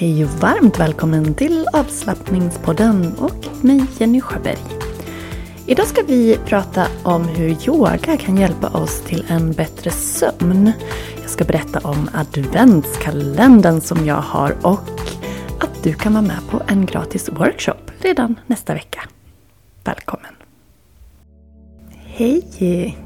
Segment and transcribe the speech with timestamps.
[0.00, 4.58] Hej och varmt välkommen till avslappningspodden och mig Jenny Sjöberg.
[5.66, 10.72] Idag ska vi prata om hur yoga kan hjälpa oss till en bättre sömn.
[11.20, 14.90] Jag ska berätta om adventskalendern som jag har och
[15.60, 19.00] att du kan vara med på en gratis workshop redan nästa vecka.
[19.84, 20.34] Välkommen!
[22.04, 22.96] Hej!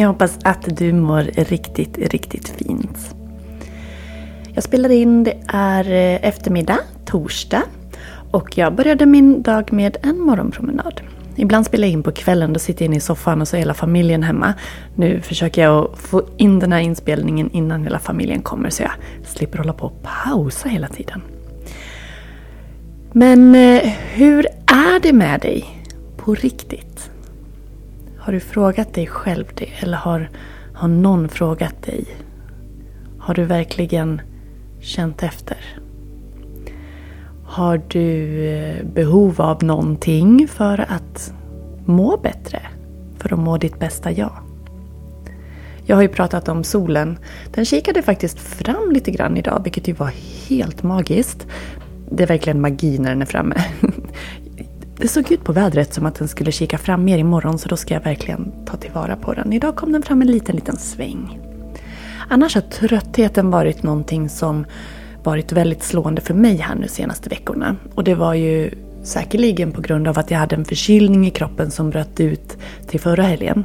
[0.00, 3.21] Jag hoppas att du mår riktigt, riktigt fint.
[4.54, 7.62] Jag spelar in, det är eh, eftermiddag, torsdag.
[8.30, 11.00] Och jag började min dag med en morgonpromenad.
[11.36, 13.58] Ibland spelar jag in på kvällen, då sitter jag inne i soffan och så är
[13.58, 14.54] hela familjen hemma.
[14.94, 18.92] Nu försöker jag få in den här inspelningen innan hela familjen kommer så jag
[19.24, 21.22] slipper hålla på och pausa hela tiden.
[23.12, 25.64] Men eh, hur är det med dig
[26.16, 27.10] på riktigt?
[28.18, 29.68] Har du frågat dig själv det?
[29.80, 30.30] Eller har,
[30.74, 32.04] har någon frågat dig?
[33.18, 34.20] Har du verkligen
[34.82, 35.56] känt efter?
[37.44, 41.32] Har du eh, behov av någonting för att
[41.84, 42.60] må bättre?
[43.18, 44.32] För att må ditt bästa jag?
[45.84, 47.18] Jag har ju pratat om solen.
[47.54, 50.12] Den kikade faktiskt fram lite grann idag, vilket ju var
[50.48, 51.46] helt magiskt.
[52.10, 53.56] Det är verkligen magi när den är framme.
[54.96, 57.76] Det såg ut på vädret som att den skulle kika fram mer imorgon så då
[57.76, 59.52] ska jag verkligen ta tillvara på den.
[59.52, 61.51] Idag kom den fram en liten, liten sväng.
[62.32, 64.66] Annars har tröttheten varit någonting som
[65.22, 67.76] varit väldigt slående för mig här nu senaste veckorna.
[67.94, 68.70] Och det var ju
[69.02, 72.56] säkerligen på grund av att jag hade en förkylning i kroppen som bröt ut
[72.88, 73.64] till förra helgen.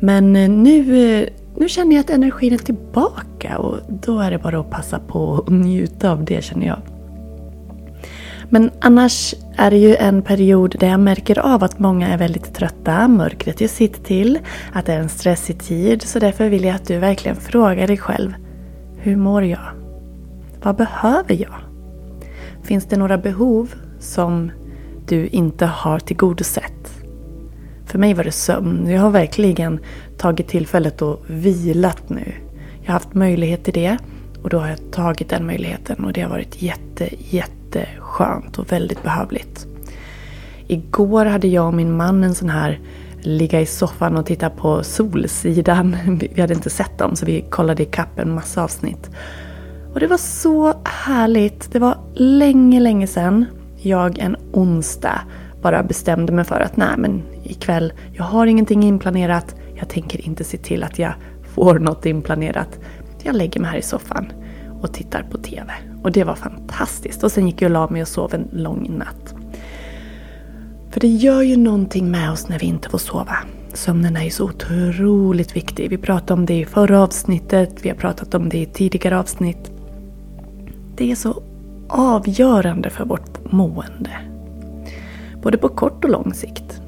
[0.00, 0.78] Men eh, nu,
[1.20, 4.98] eh, nu känner jag att energin är tillbaka och då är det bara att passa
[4.98, 6.78] på och njuta av det känner jag.
[8.48, 12.54] Men annars är det ju en period där jag märker av att många är väldigt
[12.54, 14.38] trötta, mörkret gör sitt till,
[14.72, 16.02] att det är en stressig tid.
[16.02, 18.34] Så därför vill jag att du verkligen frågar dig själv.
[18.96, 19.68] Hur mår jag?
[20.62, 21.54] Vad behöver jag?
[22.62, 24.50] Finns det några behov som
[25.06, 27.02] du inte har tillgodosett?
[27.86, 28.90] För mig var det sömn.
[28.90, 29.80] Jag har verkligen
[30.18, 32.32] tagit tillfället och vilat nu.
[32.82, 33.98] Jag har haft möjlighet till det
[34.42, 37.08] och då har jag tagit den möjligheten och det har varit jätte,
[38.16, 39.66] skönt och väldigt behövligt.
[40.66, 42.80] Igår hade jag och min man en sån här
[43.20, 45.96] ligga i soffan och titta på Solsidan.
[46.34, 49.10] Vi hade inte sett dem så vi kollade i en massa avsnitt.
[49.94, 51.72] Och det var så härligt.
[51.72, 53.44] Det var länge, länge sedan
[53.76, 55.20] jag en onsdag
[55.62, 59.54] bara bestämde mig för att nej men ikväll, jag har ingenting inplanerat.
[59.74, 61.12] Jag tänker inte se till att jag
[61.54, 62.78] får något inplanerat.
[63.22, 64.32] Jag lägger mig här i soffan
[64.80, 65.72] och tittar på TV.
[66.06, 67.24] Och det var fantastiskt.
[67.24, 69.34] Och sen gick jag och la mig och sov en lång natt.
[70.90, 73.36] För det gör ju någonting med oss när vi inte får sova.
[73.72, 75.90] Sömnen är ju så otroligt viktig.
[75.90, 79.70] Vi pratade om det i förra avsnittet, vi har pratat om det i tidigare avsnitt.
[80.96, 81.42] Det är så
[81.88, 84.10] avgörande för vårt mående.
[85.42, 86.80] Både på kort och lång sikt.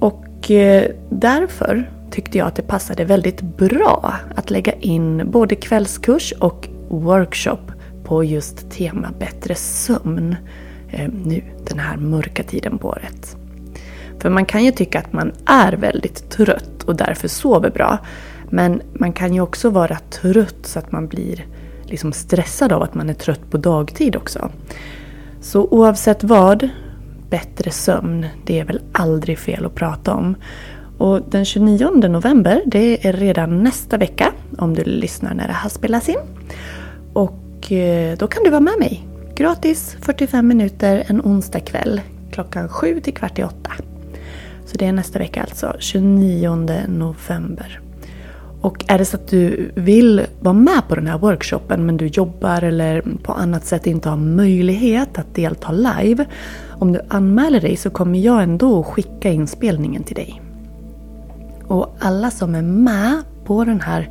[0.00, 6.32] Och eh, därför tyckte jag att det passade väldigt bra att lägga in både kvällskurs
[6.40, 7.75] och workshop
[8.06, 10.36] på just tema bättre sömn
[10.88, 13.36] eh, nu den här mörka tiden på året.
[14.20, 17.98] För man kan ju tycka att man är väldigt trött och därför sover bra.
[18.50, 21.46] Men man kan ju också vara trött så att man blir
[21.84, 24.50] liksom stressad av att man är trött på dagtid också.
[25.40, 26.68] Så oavsett vad,
[27.30, 30.36] bättre sömn, det är väl aldrig fel att prata om.
[30.98, 35.68] Och den 29 november, det är redan nästa vecka om du lyssnar när det här
[35.68, 36.18] spelas in.
[37.66, 39.06] Och då kan du vara med mig.
[39.34, 42.00] Gratis 45 minuter en onsdag kväll
[42.30, 43.72] klockan 7 till kvart i 8.
[44.66, 46.56] Så det är nästa vecka alltså, 29
[46.88, 47.80] november.
[48.60, 52.06] Och är det så att du vill vara med på den här workshopen men du
[52.06, 56.24] jobbar eller på annat sätt inte har möjlighet att delta live.
[56.68, 60.42] Om du anmäler dig så kommer jag ändå skicka inspelningen till dig.
[61.66, 64.08] Och alla som är med på den här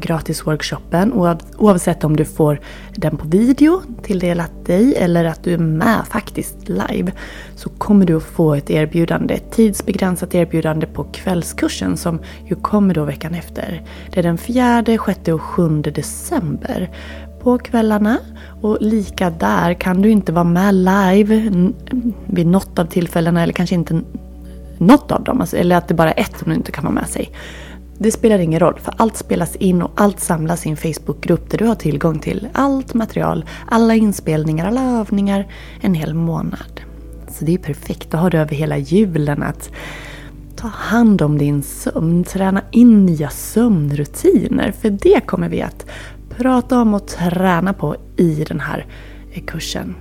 [0.00, 1.12] gratisworkshopen
[1.56, 2.60] oavsett om du får
[2.94, 7.12] den på video tilldelat dig eller att du är med faktiskt live
[7.56, 12.94] så kommer du att få ett erbjudande, ett tidsbegränsat erbjudande på kvällskursen som ju kommer
[12.94, 13.82] då veckan efter.
[14.10, 16.90] Det är den 4, 6 och 7 december
[17.42, 18.18] på kvällarna.
[18.60, 21.50] Och lika där, kan du inte vara med live
[22.26, 24.02] vid något av tillfällena eller kanske inte
[24.78, 26.94] något av dem, alltså, eller att det bara är ett som du inte kan vara
[26.94, 27.30] med sig.
[27.98, 31.58] Det spelar ingen roll, för allt spelas in och allt samlas i en Facebookgrupp där
[31.58, 36.80] du har tillgång till allt material, alla inspelningar, alla övningar en hel månad.
[37.28, 39.70] Så det är perfekt, då har du över hela julen att
[40.56, 44.72] ta hand om din sömn, träna in nya sömnrutiner.
[44.72, 45.86] För det kommer vi att
[46.30, 48.86] prata om och träna på i den här
[49.46, 49.94] kursen.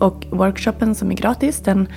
[0.00, 1.88] Och workshopen som är gratis den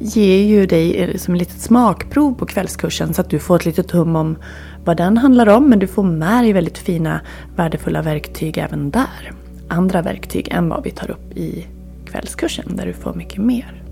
[0.00, 3.64] ger ju dig eh, som ett litet smakprov på kvällskursen så att du får ett
[3.64, 4.36] litet hum om
[4.84, 5.68] vad den handlar om.
[5.68, 7.20] Men du får med dig väldigt fina
[7.56, 9.32] värdefulla verktyg även där.
[9.68, 11.66] Andra verktyg än vad vi tar upp i
[12.04, 13.82] kvällskursen där du får mycket mer.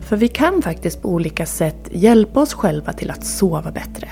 [0.00, 4.08] För vi kan faktiskt på olika sätt hjälpa oss själva till att sova bättre.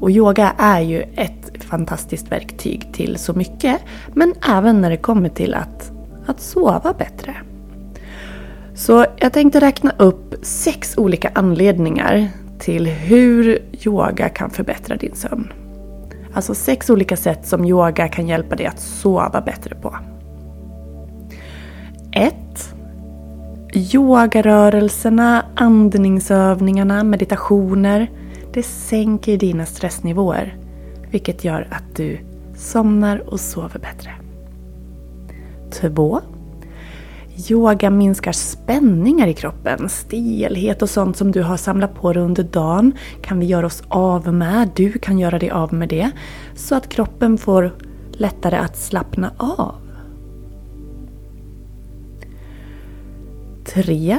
[0.00, 3.80] Och yoga är ju ett fantastiskt verktyg till så mycket.
[4.14, 5.92] Men även när det kommer till att,
[6.26, 7.36] att sova bättre.
[8.74, 12.28] Så jag tänkte räkna upp sex olika anledningar
[12.58, 15.52] till hur yoga kan förbättra din sömn.
[16.34, 19.96] Alltså sex olika sätt som yoga kan hjälpa dig att sova bättre på.
[22.12, 22.34] 1.
[23.74, 28.10] Yogarörelserna, andningsövningarna, meditationer.
[28.52, 30.56] Det sänker dina stressnivåer.
[31.10, 32.18] Vilket gör att du
[32.56, 34.10] somnar och sover bättre.
[35.70, 36.20] 2.
[37.50, 42.42] Yoga minskar spänningar i kroppen, stelhet och sånt som du har samlat på dig under
[42.42, 42.92] dagen
[43.22, 44.70] kan vi göra oss av med.
[44.76, 46.10] Du kan göra dig av med det.
[46.54, 47.72] Så att kroppen får
[48.12, 49.74] lättare att slappna av.
[53.64, 54.18] 3.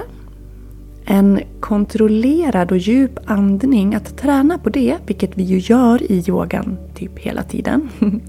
[1.06, 6.77] En kontrollerad och djup andning, att träna på det, vilket vi ju gör i yogan
[6.95, 7.89] typ hela tiden.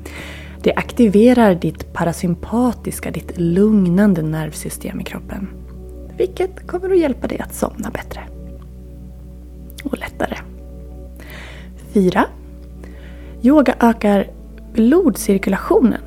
[0.65, 5.49] Det aktiverar ditt parasympatiska, ditt lugnande nervsystem i kroppen.
[6.17, 8.21] Vilket kommer att hjälpa dig att somna bättre.
[9.85, 10.37] Och lättare.
[11.93, 12.27] 4.
[13.43, 14.31] Yoga ökar
[14.73, 16.01] blodcirkulationen.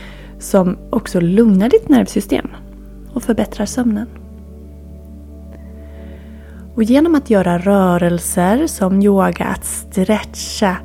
[0.44, 2.48] som också lugnar ditt nervsystem
[3.13, 4.07] och förbättrar sömnen.
[6.75, 10.78] Och genom att göra rörelser som yoga, att stretcha,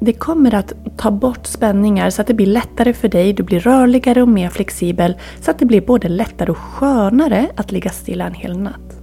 [0.00, 3.60] det kommer att ta bort spänningar så att det blir lättare för dig, du blir
[3.60, 8.26] rörligare och mer flexibel så att det blir både lättare och skönare att ligga stilla
[8.26, 9.00] en hel natt.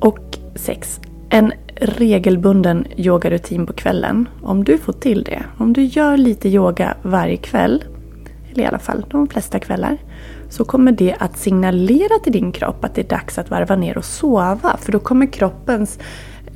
[0.00, 1.00] Och 6.
[1.30, 4.28] En regelbunden yogarutin på kvällen.
[4.42, 7.84] Om du får till det, om du gör lite yoga varje kväll,
[8.52, 9.98] eller i alla fall de flesta kvällar,
[10.48, 13.98] så kommer det att signalera till din kropp att det är dags att varva ner
[13.98, 14.76] och sova.
[14.80, 15.98] För då kommer kroppens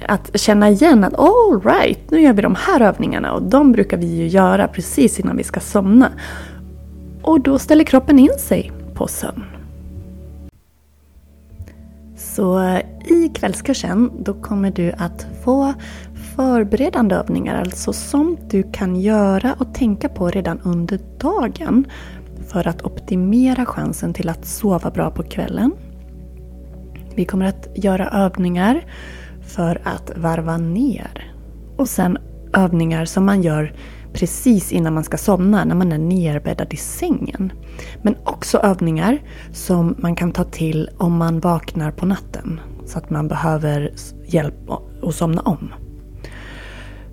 [0.07, 3.97] att känna igen att all right, nu gör vi de här övningarna och de brukar
[3.97, 6.09] vi ju göra precis innan vi ska somna.
[7.23, 9.45] Och då ställer kroppen in sig på sömn.
[12.35, 15.75] Så i kvällskursen då kommer du att få
[16.37, 21.85] förberedande övningar, alltså sånt du kan göra och tänka på redan under dagen
[22.49, 25.73] för att optimera chansen till att sova bra på kvällen.
[27.15, 28.85] Vi kommer att göra övningar
[29.43, 31.33] för att varva ner.
[31.77, 32.19] Och sen
[32.53, 33.75] övningar som man gör
[34.13, 37.53] precis innan man ska somna, när man är nerbäddad i sängen.
[38.03, 39.19] Men också övningar
[39.53, 42.61] som man kan ta till om man vaknar på natten.
[42.87, 43.93] Så att man behöver
[44.27, 44.71] hjälp
[45.03, 45.73] att somna om.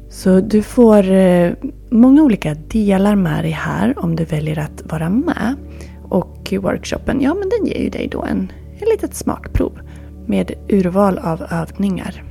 [0.09, 1.53] Så du får eh,
[1.89, 5.55] många olika delar med dig här om du väljer att vara med.
[6.03, 9.79] Och workshopen, ja men den ger ju dig då en, en litet smakprov
[10.27, 12.23] med urval av övningar.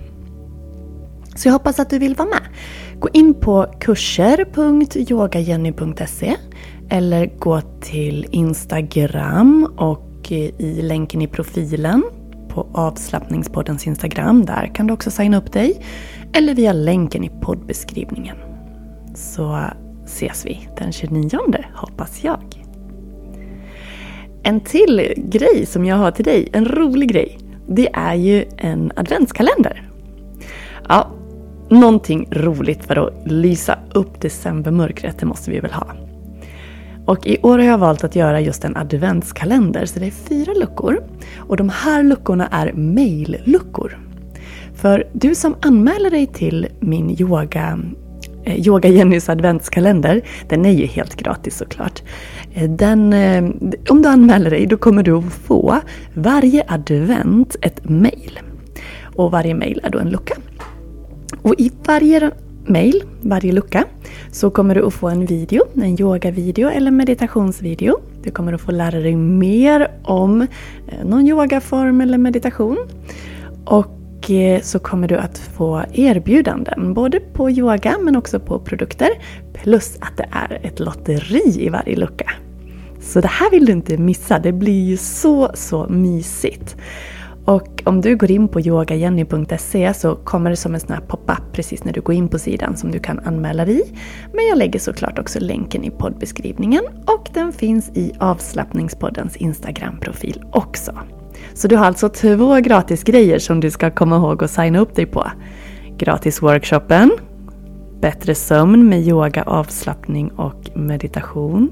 [1.34, 2.42] Så jag hoppas att du vill vara med.
[3.00, 6.36] Gå in på kurser.yogajenny.se
[6.88, 12.02] eller gå till Instagram och eh, i länken i profilen
[12.48, 14.44] på avslappningspoddens Instagram.
[14.44, 15.84] Där kan du också signa upp dig.
[16.32, 18.36] Eller via länken i poddbeskrivningen.
[19.14, 19.60] Så
[20.04, 21.38] ses vi den 29
[21.74, 22.64] hoppas jag.
[24.42, 27.38] En till grej som jag har till dig, en rolig grej.
[27.66, 29.88] Det är ju en adventskalender.
[30.88, 31.10] Ja,
[31.68, 35.86] någonting roligt för att lysa upp decembermörkret, det måste vi väl ha.
[37.06, 40.52] Och i år har jag valt att göra just en adventskalender, så det är fyra
[40.52, 41.02] luckor.
[41.38, 43.98] Och de här luckorna är mailluckor.
[44.74, 47.78] För du som anmäler dig till min yoga
[48.44, 52.02] eh, Yoga Jennys adventskalender, den är ju helt gratis såklart.
[52.54, 53.44] Eh, den, eh,
[53.88, 55.80] om du anmäler dig då kommer du att få
[56.14, 58.40] varje advent ett mail.
[59.14, 60.34] Och varje mail är då en lucka.
[61.46, 62.30] Och i varje
[62.64, 63.84] mail, varje lucka,
[64.30, 68.00] så kommer du att få en video, en yogavideo eller meditationsvideo.
[68.22, 72.78] Du kommer att få lära dig mer om eh, någon yogaform eller meditation.
[73.64, 79.08] Och eh, så kommer du att få erbjudanden, både på yoga men också på produkter.
[79.52, 82.30] Plus att det är ett lotteri i varje lucka.
[83.00, 86.76] Så det här vill du inte missa, det blir ju så, så mysigt.
[87.46, 91.52] Och om du går in på yogajenny.se så kommer det som en sån här pop-up
[91.52, 93.84] precis när du går in på sidan som du kan anmäla dig i.
[94.32, 100.98] Men jag lägger såklart också länken i poddbeskrivningen och den finns i avslappningspoddens Instagram-profil också.
[101.54, 104.94] Så du har alltså två gratis grejer som du ska komma ihåg att signa upp
[104.94, 105.26] dig på.
[105.98, 107.10] Gratis-workshopen,
[108.00, 111.70] Bättre sömn med yoga, avslappning och meditation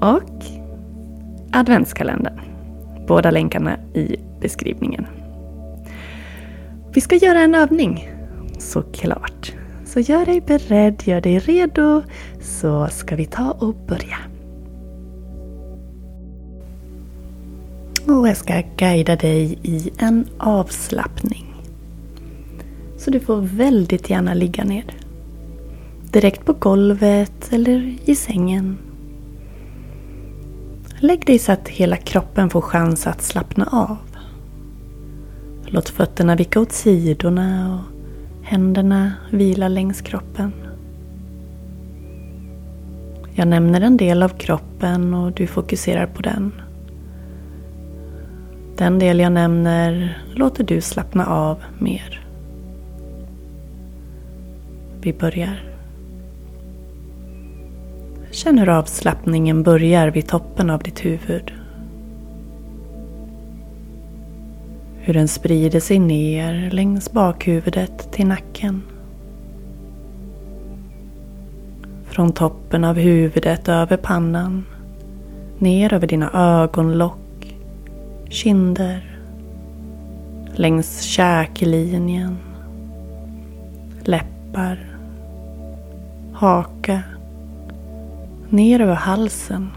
[0.00, 0.44] och
[1.52, 2.45] adventskalendern.
[3.06, 5.06] Båda länkarna i beskrivningen.
[6.94, 8.10] Vi ska göra en övning,
[8.58, 9.52] såklart.
[9.84, 12.02] Så gör dig beredd, gör dig redo,
[12.40, 14.18] så ska vi ta och börja.
[18.06, 21.54] Och jag ska guida dig i en avslappning.
[22.96, 24.84] Så du får väldigt gärna ligga ner.
[26.12, 28.78] Direkt på golvet eller i sängen.
[31.00, 33.98] Lägg dig så att hela kroppen får chans att slappna av.
[35.66, 37.96] Låt fötterna vicka åt sidorna och
[38.46, 40.52] händerna vila längs kroppen.
[43.34, 46.52] Jag nämner en del av kroppen och du fokuserar på den.
[48.76, 52.26] Den del jag nämner låter du slappna av mer.
[55.00, 55.75] Vi börjar.
[58.36, 61.52] Känn hur avslappningen börjar vid toppen av ditt huvud.
[65.00, 68.82] Hur den sprider sig ner längs bakhuvudet till nacken.
[72.04, 74.64] Från toppen av huvudet över pannan.
[75.58, 77.56] Ner över dina ögonlock,
[78.28, 79.18] kinder.
[80.54, 82.36] Längs käklinjen.
[84.04, 84.86] Läppar.
[86.32, 87.02] Haka
[88.50, 89.70] ner över halsen.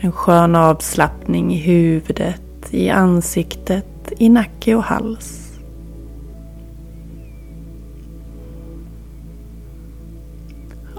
[0.00, 5.60] En skön avslappning i huvudet, i ansiktet, i nacke och hals.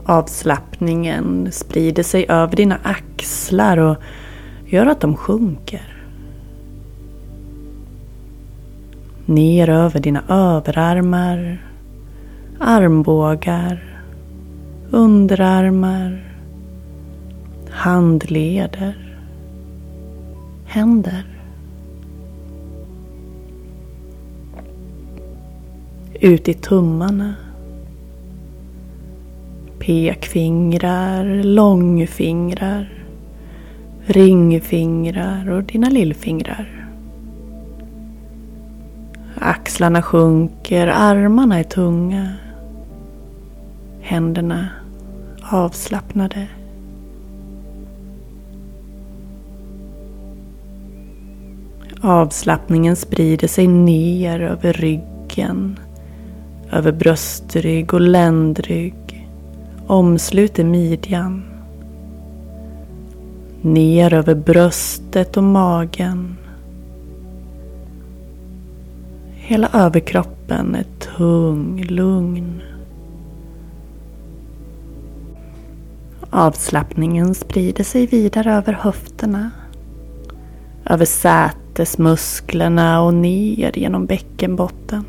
[0.05, 3.95] Avslappningen sprider sig över dina axlar och
[4.65, 6.05] gör att de sjunker.
[9.25, 11.65] Ner över dina överarmar,
[12.59, 14.01] armbågar,
[14.91, 16.23] underarmar,
[17.69, 19.17] handleder,
[20.65, 21.23] händer.
[26.13, 27.35] Ut i tummarna.
[29.79, 32.89] Pekfingrar, långfingrar,
[34.05, 36.87] ringfingrar och dina lillfingrar.
[39.35, 42.33] Axlarna sjunker, armarna är tunga.
[44.07, 44.69] Händerna
[45.41, 46.47] avslappnade.
[52.01, 55.79] Avslappningen sprider sig ner över ryggen,
[56.71, 59.27] över bröstrygg och ländrygg,
[59.87, 61.43] omsluter midjan.
[63.61, 66.37] Ner över bröstet och magen.
[69.35, 70.85] Hela överkroppen är
[71.17, 72.61] tung, lugn.
[76.37, 79.51] Avslappningen sprider sig vidare över höfterna.
[80.85, 85.05] Över sätesmusklerna och ner genom bäckenbotten.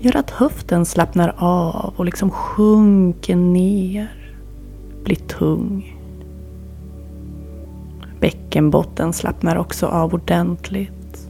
[0.00, 4.34] Gör att höften slappnar av och liksom sjunker ner.
[5.04, 5.96] Blir tung.
[8.20, 11.28] Bäckenbotten slappnar också av ordentligt.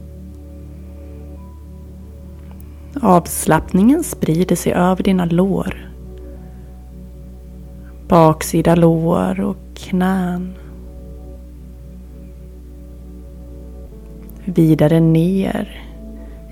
[3.01, 5.86] Avslappningen sprider sig över dina lår
[8.07, 10.53] baksida lår och knän.
[14.45, 15.83] Vidare ner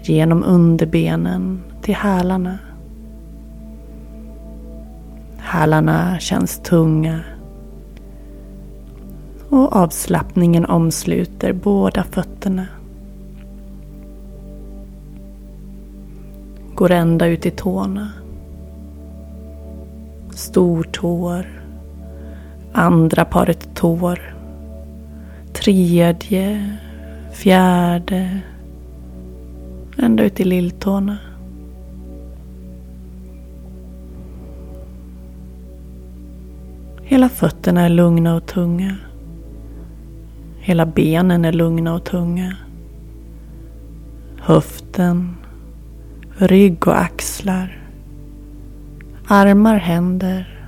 [0.04, 2.58] genom underbenen till hälarna.
[5.38, 7.20] Hälarna känns tunga
[9.50, 12.68] och avslappningen omsluter båda fötterna.
[16.76, 18.12] Går ända ut i tårna
[20.36, 21.46] stortår,
[22.74, 24.36] andra paret tår,
[25.54, 26.78] tredje,
[27.34, 28.40] fjärde,
[29.98, 31.18] ända ut i lilltårna.
[37.04, 38.96] Hela fötterna är lugna och tunga.
[40.60, 42.58] Hela benen är lugna och tunga.
[44.40, 45.36] Höften,
[46.38, 47.85] rygg och axlar
[49.28, 50.68] Armar, händer,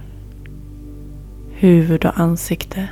[1.52, 2.90] huvud och ansikte.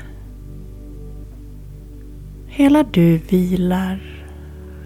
[2.48, 4.00] Hela du vilar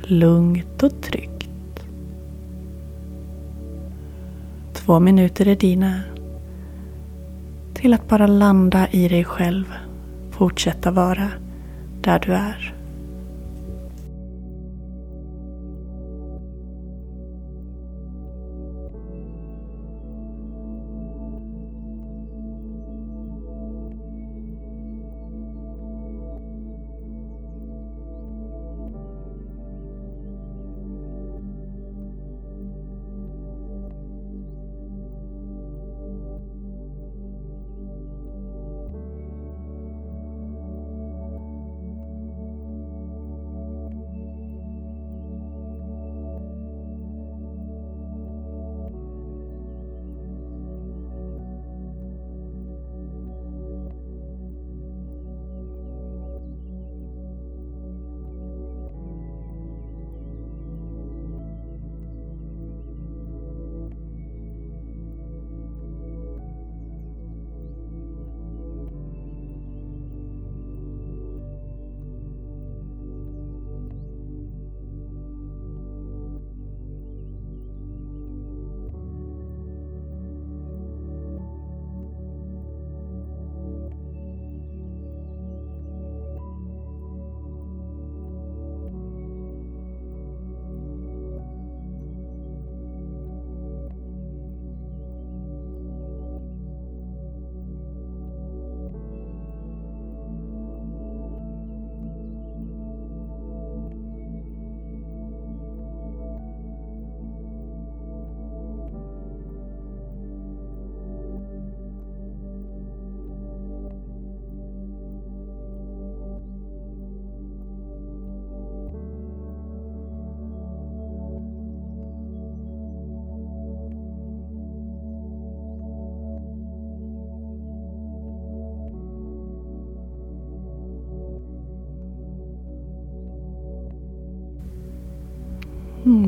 [0.04, 1.84] lugnt och tryggt.
[4.74, 6.02] Två minuter är dina
[7.74, 9.74] till att bara landa i dig själv.
[10.32, 11.30] Fortsätta vara
[12.02, 12.79] där du är.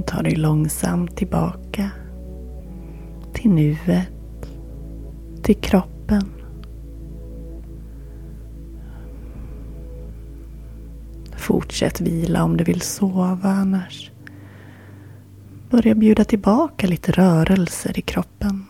[0.07, 1.91] Ta dig långsamt tillbaka
[3.33, 4.11] till nuet,
[5.43, 6.31] till kroppen.
[11.37, 14.11] Fortsätt vila om du vill sova annars.
[15.69, 18.65] Börja bjuda tillbaka lite rörelser i kroppen.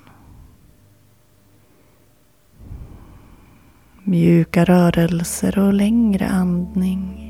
[4.04, 7.21] Mjuka rörelser och längre andning.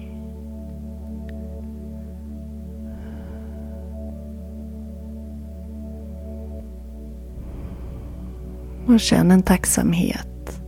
[8.91, 10.61] Och känn en tacksamhet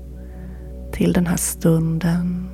[0.91, 2.49] till den här stunden.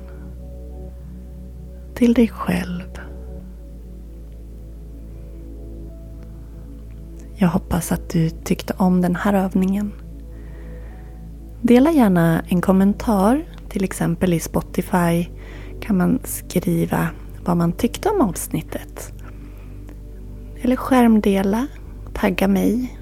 [1.94, 3.00] Till dig själv.
[7.36, 9.92] Jag hoppas att du tyckte om den här övningen.
[11.62, 15.26] Dela gärna en kommentar, till exempel i Spotify
[15.80, 17.08] kan man skriva
[17.44, 19.12] vad man tyckte om avsnittet.
[20.60, 21.66] Eller skärmdela,
[22.14, 22.99] tagga mig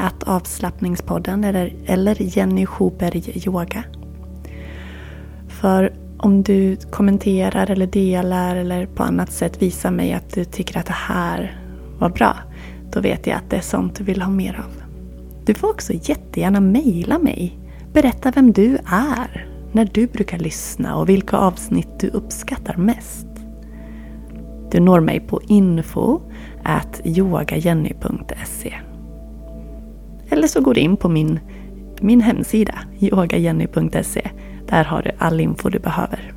[0.00, 3.84] att avslappningspodden eller, eller Jenny Schuberg Yoga.
[5.48, 10.78] För om du kommenterar eller delar eller på annat sätt visar mig att du tycker
[10.78, 11.60] att det här
[11.98, 12.36] var bra,
[12.92, 14.82] då vet jag att det är sånt du vill ha mer av.
[15.44, 17.58] Du får också jättegärna mejla mig.
[17.92, 23.26] Berätta vem du är, när du brukar lyssna och vilka avsnitt du uppskattar mest.
[24.70, 26.20] Du når mig på info
[27.04, 28.89] yogajenny.se
[30.40, 31.40] eller så går du in på min,
[32.00, 34.30] min hemsida, yogajenny.se.
[34.68, 36.32] Där har du all info du behöver.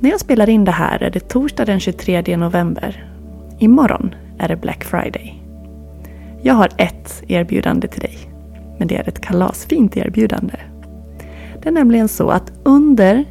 [0.00, 3.10] När jag spelar in det här är det torsdag den 23 november.
[3.58, 5.42] Imorgon är det Black Friday.
[6.42, 8.18] Jag har ett erbjudande till dig.
[8.78, 10.56] Men det är ett kalasfint erbjudande.
[11.62, 13.24] Det är nämligen så att under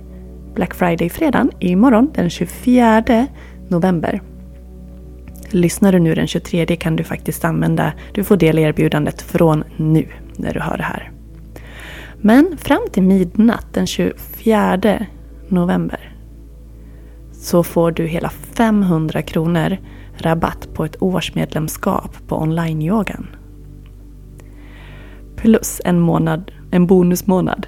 [0.56, 3.28] Black Friday-fredagen imorgon den 24
[3.68, 4.22] november
[5.52, 10.08] Lyssnar du nu den 23 kan du faktiskt använda, du får del erbjudandet från nu
[10.36, 11.12] när du hör det här.
[12.22, 15.06] Men fram till midnatt den 24
[15.48, 16.16] november
[17.32, 19.78] så får du hela 500 kronor
[20.18, 23.28] rabatt på ett årsmedlemskap på online-yogan.
[25.36, 27.68] Plus en månad, en bonusmånad.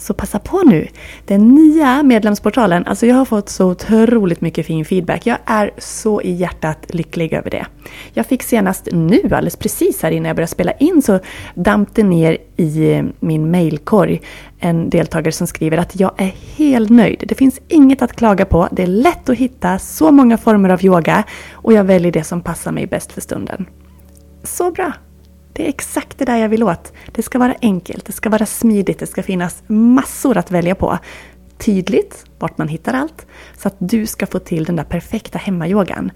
[0.00, 0.88] så passa på nu!
[1.24, 5.26] Den nya medlemsportalen, alltså jag har fått så otroligt mycket fin feedback.
[5.26, 7.66] Jag är så i hjärtat lycklig över det.
[8.12, 11.18] Jag fick senast nu, alldeles precis här innan jag började spela in, så
[11.54, 14.20] damp det ner i min mailkorg
[14.58, 17.24] en deltagare som skriver att jag är helt nöjd.
[17.28, 18.68] Det finns inget att klaga på.
[18.72, 22.40] Det är lätt att hitta så många former av yoga och jag väljer det som
[22.40, 23.66] passar mig bäst för stunden.
[24.42, 24.92] Så bra!
[25.52, 26.92] Det är exakt det där jag vill åt.
[27.12, 30.98] Det ska vara enkelt, det ska vara smidigt, det ska finnas massor att välja på.
[31.58, 36.10] Tydligt vart man hittar allt, så att du ska få till den där perfekta hemmayogan.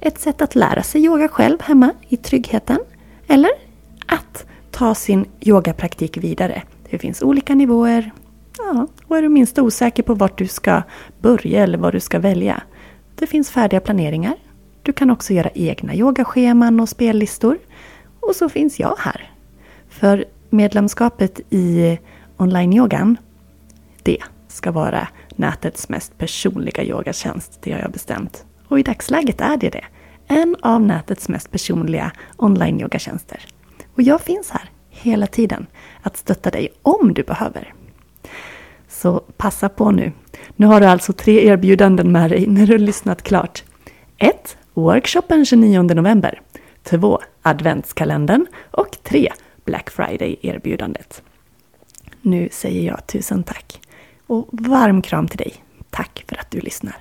[0.00, 2.78] Ett sätt att lära sig yoga själv hemma i tryggheten.
[3.26, 3.50] Eller
[4.06, 6.62] att ta sin yogapraktik vidare.
[6.90, 8.12] Det finns olika nivåer.
[8.58, 10.82] Ja, och är du minst osäker på vart du ska
[11.20, 12.62] börja eller vad du ska välja.
[13.14, 14.34] Det finns färdiga planeringar.
[14.82, 17.58] Du kan också göra egna yogascheman och spellistor.
[18.28, 19.30] Och så finns jag här.
[19.88, 21.98] För medlemskapet i
[22.36, 23.16] online-yogan,
[24.02, 27.58] det ska vara nätets mest personliga yogatjänst.
[27.62, 28.44] Det har jag bestämt.
[28.68, 29.84] Och i dagsläget är det det.
[30.26, 33.46] En av nätets mest personliga online-yogatjänster.
[33.94, 35.66] Och jag finns här hela tiden
[36.02, 37.74] att stötta dig om du behöver.
[38.88, 40.12] Så passa på nu.
[40.56, 43.64] Nu har du alltså tre erbjudanden med dig när du har lyssnat klart.
[44.18, 44.56] 1.
[44.74, 46.40] Workshopen 29 november.
[46.82, 47.20] 2.
[47.48, 49.32] Adventskalendern och 3.
[49.64, 51.22] Black Friday-erbjudandet.
[52.22, 53.80] Nu säger jag tusen tack
[54.26, 55.64] och varm kram till dig.
[55.90, 56.96] Tack för att du lyssnar.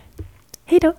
[0.66, 0.94] Hej då!